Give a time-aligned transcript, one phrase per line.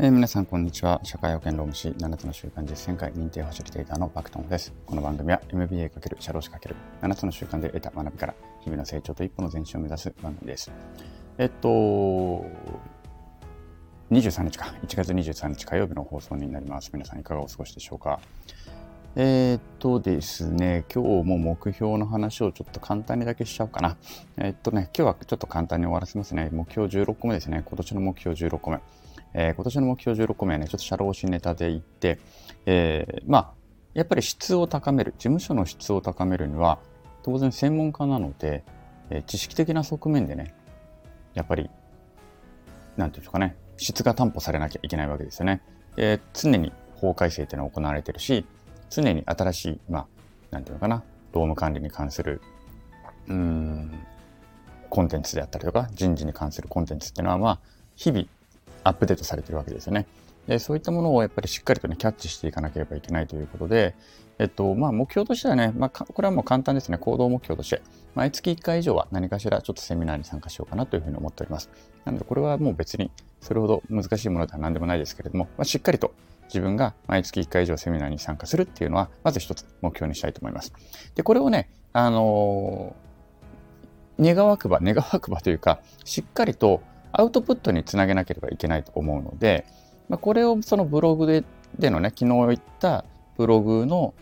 [0.00, 1.00] えー、皆さん、こんにちは。
[1.02, 4.72] 社会保険労務士7つの習慣実践会認定ファシリテーターのパクトンです。
[4.86, 5.90] この番組は MBA×
[6.20, 10.70] 社労士 ×7 つの習慣で得た学びから日々の成長と一歩の前進を目指す番組です。
[11.36, 11.68] えっと、
[14.12, 14.66] 23日か。
[14.86, 16.90] 1月23日火曜日の放送になります。
[16.92, 18.20] 皆さんいかがお過ごしでしょうか？
[19.16, 23.96] えー、っとですね、今日も目標の話をちょっと簡単にだけしちゃおうかな。
[24.36, 26.50] え、っとね、今日はちょっと簡単に終わらせますね。
[26.52, 27.64] 目標16個目ですね。
[27.66, 28.78] 今年の目標16個目。
[29.34, 32.18] えー、今年の目標16個目はね、ちょっと社労士ネタで言って、
[32.66, 33.52] えー、まあ、
[33.94, 36.78] やっぱり質を高める、事務所の質を高めるには、
[37.22, 38.64] 当然専門家なので、
[39.10, 40.54] えー、知識的な側面でね、
[41.34, 41.70] やっぱり、
[42.96, 45.62] なんていうんですかね、質が担保されなきゃいけないわけですよね。
[45.96, 48.46] えー、常に法改正っていうのは行われてるし、
[48.90, 50.06] 常に新しい、まあ、
[50.50, 50.96] なんていうのかな、
[51.32, 52.40] 労務管理に関する、
[53.28, 53.92] うん、
[54.90, 57.60] コンテンツであったりとか、人事に関するコンテンツっていうのは、まあ、
[57.94, 58.26] 日々
[58.88, 60.06] アップデートされてるわけですよね。
[60.46, 63.94] で、そういったものをやっぱりしっかりとね、キャッチしていかなければいけないということで、
[64.38, 67.82] えっと、まあ、目標としてはね、まあ、これはもう簡単ですね、行動目標として、
[68.14, 71.70] 毎月1回以上は何かしらちょっとセミナーに参加しようかなというふうに思っております。
[72.04, 76.14] なので、これはもう別にそれほど難しいものでは何でもないですけれども、まあ、しっかりと
[76.44, 80.72] 自分が毎月1回以上セミナーに参加するっていうのは、まず一つ目標にしたいと思います。
[81.14, 86.80] で、これをね、あのー、願わくば、願わくばというか、しっかりと
[87.12, 89.66] アウトプットにつなげなければいけないと思うので、
[90.08, 91.44] まあ、これをそのブログで
[91.78, 93.04] でのね、昨日言った
[93.36, 94.14] ブログの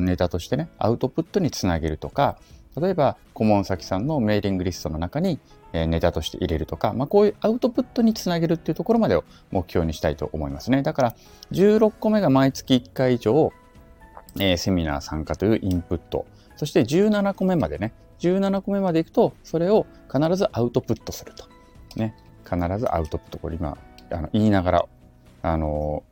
[0.00, 2.38] ネタとしてね、アウトプットにつなげるとか、
[2.80, 5.38] 例えば顧問先さんのメーリングリストの中に
[5.72, 10.82] ネタとして入れるとか、まあ、こういうアウトプットにつなげるっていうところまでを目標にしたいと思いますね。
[10.82, 11.16] だから
[11.52, 13.52] 16個目が毎月1回以上、
[14.38, 16.26] えー、セミナー参加というインプット。
[16.56, 21.55] そして17個目までね、17個目までいくと、それを必ずアウトプットすると。
[21.96, 23.76] ね、必ずアウトプット、これ今、
[24.10, 24.84] あの言いながら、
[25.42, 26.04] あの、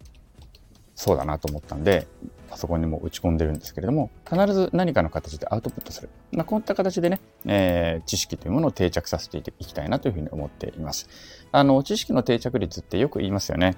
[0.94, 2.06] そうだなと思ったんで、
[2.48, 6.08] パソコンにも打ち込んでるんですけれども、必ず何かの形でアウトプットする。
[6.32, 11.08] まあ、こういった形でね、えー、知識というものを定着させていきたいなというふうに思っています。
[11.50, 13.76] あの、知識の定着率ってよく言いますよね。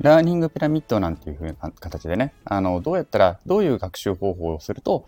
[0.00, 5.06] ラーニングピラミッドなんていうふうな形でね、あの、どうやったら、どういう学習方法をすると、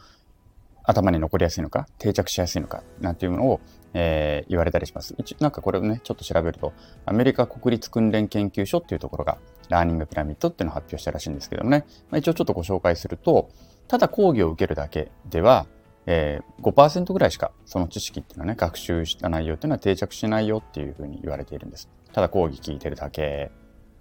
[0.83, 3.61] 頭に残りやすいのか、定着しやすいのか、なんていうものを、
[3.95, 5.15] えー、言われたりします。
[5.41, 6.73] なんかこれをね、ちょっと調べると、
[7.07, 9.39] アメリカ国立訓練研究所っていうところが、
[9.69, 13.51] ラーニングピラミッドっていうのを発表したらしいんですけどもね、まあ、一応ちょっとご紹介すると、
[13.87, 15.67] ただ講義を受けるだけでは、
[16.07, 21.89] えー、5%ぐらいしかその知識っていうのはね、学習した内容っていうのは定着しないよっていうふうに言われているんです。
[22.13, 23.51] ただ講義聞いてるだけ。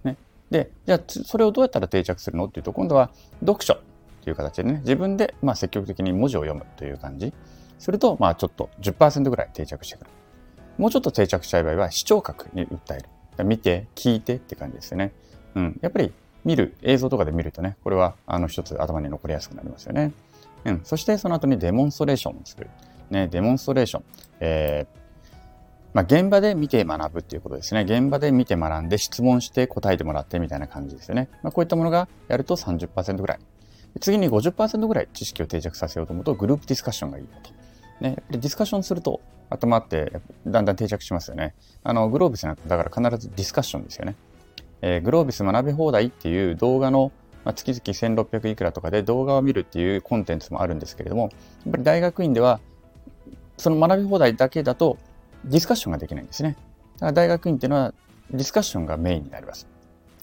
[0.06, 0.18] ね。
[0.50, 3.12] で、じゃあそれをどうやったら定着するのっていうと、今度は
[3.42, 3.76] 読書
[4.24, 7.34] という形でね、自分でまあ積極的に文字を読むという感じ。
[7.80, 10.10] すると、まあちょっと10%ぐらい定着してくる。
[10.78, 13.46] もうちょっと定着したい場合は視聴覚に訴える。
[13.46, 15.14] 見て、聞いてって感じですよね。
[15.56, 15.80] うん。
[15.82, 16.12] やっぱり
[16.44, 20.12] 見る、映像とかで見るとね、これはあの一つ頭に残りやすくなりますよね。
[20.66, 20.82] うん。
[20.84, 22.70] そしてその後にデモンストレーションをする。
[23.10, 24.04] ね、デモンストレーション。
[24.40, 24.98] えー
[25.94, 27.82] まあ、現場で見て学ぶっていうことですね。
[27.82, 31.28] 現場で見て学んで質問して答えてもらってみたいな感じですよね。
[31.42, 33.40] まあ、こういったものがやると30%ぐらい
[34.00, 37.57] 次に50%ぐらい知識を定着させようと思うと、グループディスカッションがいいよと。
[38.02, 40.12] ね、ディスカッションすると頭って
[40.46, 41.56] だんだん定着しますよね。
[41.84, 44.16] あの、グロービスなんかだから必ずディスカッションですよね。
[44.82, 47.12] えー、グロービス学び放題っていう動画の、
[47.44, 51.32] まあ、月々1600いくらとかで動画を見るっていうコンテンツもあるんですけれども、やっ
[51.72, 52.60] ぱり大学院では、
[53.58, 54.98] その学び放題だけだと
[55.46, 56.58] ディスカッションができないんですね。
[56.96, 57.94] だから大学院っていうのは
[58.32, 59.68] ディスカッションがメインになります。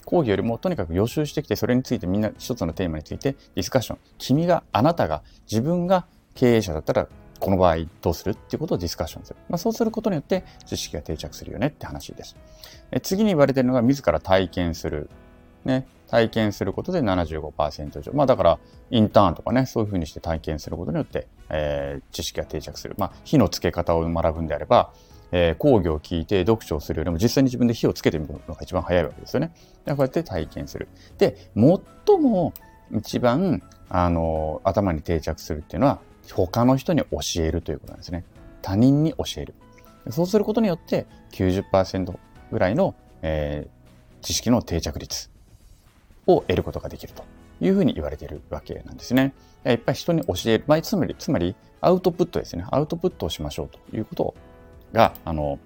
[0.05, 3.99] 講義よりもとにかく予習してきて、それについてみんな一つのテーマについてディスカッション。
[4.19, 7.07] 君が、あなたが、自分が経営者だったら、
[7.45, 9.35] この場合どうするっていうことをディスカッションする。
[9.49, 12.35] まあ、そうすることによって知識が定着するよねって話です。
[12.89, 15.11] え次に言われてるのが自ら体験する。
[15.63, 15.85] ね。
[16.07, 18.13] 体験することで75%以上。
[18.13, 22.95] まあだから、インターンとかね、そういうふうにして体験することによって、えー、知識が定着する。
[22.97, 24.91] まあ、火の付け方を学ぶんであれば、
[25.31, 29.51] えー、講義を聞いて読書をするよりも実際に自分で火をつけてみるのが一番早いわけですよね。
[29.85, 30.87] こうやって体験する。
[31.19, 32.53] で、最も
[32.91, 35.99] 一番、あの、頭に定着するっていうのは、
[36.33, 38.23] 他の人に教えるということなんですね。
[38.61, 39.53] 他人に教える。
[40.09, 42.17] そうすることによって90%
[42.51, 45.29] ぐらいの、えー、知識の定着率
[46.27, 47.23] を得ることができると
[47.61, 49.33] いうふうに言われているわけなんですね。
[49.65, 50.63] いっぱい人に教える。
[50.67, 52.65] まあ、つまり、つまりアウトプットですね。
[52.69, 54.35] アウトプットをしましょうということ
[54.93, 55.59] が、あの、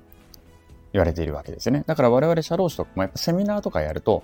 [0.93, 1.83] 言われているわけですね。
[1.85, 4.23] だから我々社労士とかもやっぱセミナーとかやると、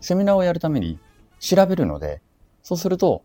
[0.00, 0.98] セミナーをやるために
[1.38, 2.20] 調べるので、
[2.62, 3.22] そうすると、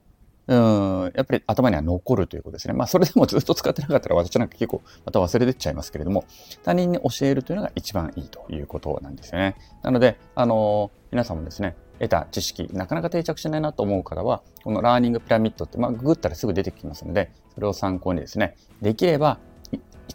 [0.48, 2.74] うん、やっぱり頭には残るということですね。
[2.74, 6.24] まあ、それでもずっと使ってなかったら私なんか結構また忘れてっちゃいますけれども、
[6.64, 9.56] 他人に教えるというのが一番いいということなんですよね。
[9.84, 19.40] なので、あのー、皆さんもですね、得た知識、なかなか定着しないなと思う方は、このラーニングピラミッドって、まあ、ググったらすぐ出てきますので、それを参考にですね、できれば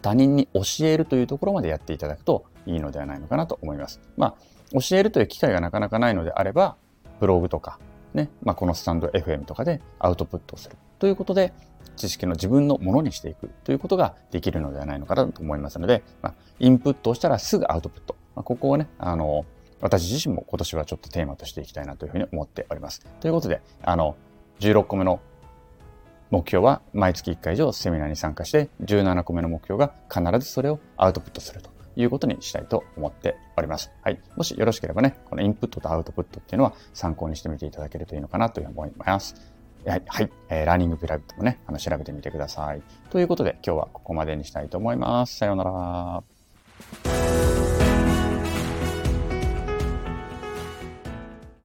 [0.01, 3.99] 他人に教えるというところまでやっていただくといいのではないのかなと思います。
[4.17, 6.77] まあ、教えるという機会がなかなかないのであれば、
[7.19, 7.79] ブログとか、
[8.13, 11.53] ね、まあ、このスタンド FM とかでアウトプットをするということで、
[11.95, 18.15] 知識の自分のものにしていくということができるのではないのかなと思いますので、まあ、インプットをしたらすぐアウトプット。
[18.35, 19.45] まあ、ここをね、あの、
[19.81, 23.05] 私自身も今年はちょっとテーマとしていきたいなというふうに思っております。
[23.19, 24.15] ということで、あの、
[24.59, 25.19] 16個目の
[26.33, 33.91] 目標は毎月1回以上セミナーに参加して17個目の目標が必ずそれをアウトプットするということにしたいと思っております。
[34.01, 34.19] はい。
[34.35, 39.35] もしよろしければね、このインプットとアウトプットっていうのは参考にしてみていただけるといいのかなというふうに思います。
[39.85, 40.03] はい。
[40.07, 42.81] はい、えー、ラーニングプライベートもね、あの、調べてみてください。
[43.09, 45.37] ということで、今日はここまでにしたいと思います。
[45.37, 47.52] さようなら。